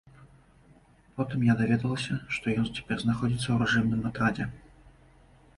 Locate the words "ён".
2.63-2.67